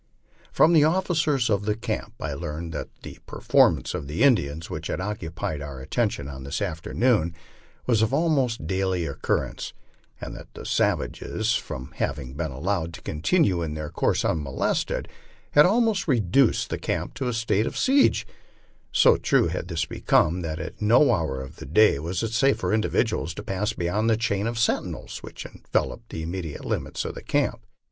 From 0.51 0.73
the 0.73 0.83
officers 0.83 1.47
of 1.47 1.65
the 1.65 1.75
cam 1.75 2.13
j 2.19 2.25
I 2.29 2.33
learned 2.33 2.73
that 2.73 2.89
the 3.03 3.19
performance 3.27 3.93
of 3.93 4.07
the 4.07 4.23
Indians 4.23 4.67
which 4.67 4.87
had 4.87 4.99
occupied 4.99 5.61
our 5.61 5.79
attention 5.79 6.27
on 6.27 6.43
this 6.43 6.59
afternoon 6.59 7.35
was 7.85 8.01
of 8.01 8.11
almost 8.11 8.65
daily 8.65 9.05
occurrence, 9.05 9.73
and 10.19 10.35
that 10.35 10.51
the 10.55 10.65
savages, 10.65 11.53
from 11.53 11.91
having 11.97 12.29
LIFE 12.29 12.33
ON 12.33 12.33
THE 12.33 12.33
PLAINS. 12.33 12.49
127 12.49 12.49
been 12.49 12.51
allowed 12.51 12.93
to 12.95 13.01
continue 13.03 13.61
in 13.61 13.73
their 13.75 13.91
course 13.91 14.25
unmolested, 14.25 15.07
had 15.51 15.67
almost 15.67 16.07
reduced 16.07 16.71
the 16.71 16.79
camp 16.79 17.13
to 17.13 17.27
a 17.27 17.31
state 17.31 17.67
of 17.67 17.77
siege; 17.77 18.25
so 18.91 19.17
true 19.17 19.49
had 19.49 19.67
this 19.67 19.85
become 19.85 20.41
that 20.41 20.57
at 20.57 20.81
no 20.81 21.13
hour 21.13 21.39
of 21.43 21.57
the 21.57 21.67
day 21.67 21.99
was 21.99 22.23
it 22.23 22.31
safe 22.33 22.57
for 22.57 22.73
individuals 22.73 23.35
to 23.35 23.43
pass 23.43 23.73
beyond 23.73 24.09
the 24.09 24.17
chain 24.17 24.47
of 24.47 24.57
sentinels 24.57 25.19
which 25.19 25.45
enveloped 25.45 26.09
the 26.09 26.23
immediate 26.23 26.65
limits 26.65 27.05
of 27.05 27.13
the 27.13 27.21
camp. 27.21 27.59